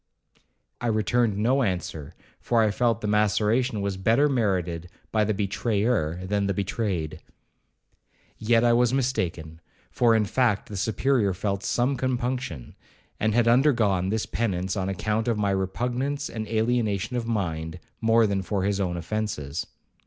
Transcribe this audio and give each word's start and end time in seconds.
I 0.81 0.87
returned 0.87 1.37
no 1.37 1.61
answer, 1.61 2.15
for 2.39 2.63
I 2.63 2.71
felt 2.71 3.01
the 3.01 3.07
maceration 3.07 3.81
was 3.81 3.97
better 3.97 4.27
merited 4.27 4.89
by 5.11 5.23
the 5.23 5.33
betrayer 5.35 6.25
than 6.25 6.47
the 6.47 6.55
betrayed. 6.55 7.21
Yet 8.39 8.63
I 8.63 8.73
was 8.73 8.95
mistaken; 8.95 9.61
for 9.91 10.15
in 10.15 10.25
fact, 10.25 10.69
the 10.69 10.75
Superior 10.75 11.35
felt 11.35 11.61
some 11.61 11.95
compunction, 11.95 12.73
and 13.19 13.35
had 13.35 13.47
undergone 13.47 14.09
this 14.09 14.25
penance 14.25 14.75
on 14.75 14.89
account 14.89 15.27
of 15.27 15.37
my 15.37 15.51
repugnance 15.51 16.31
and 16.31 16.47
alienation 16.47 17.15
of 17.15 17.27
mind, 17.27 17.77
more 18.01 18.25
than 18.25 18.41
for 18.41 18.63
his 18.63 18.79
own 18.79 18.97
offences. 18.97 19.67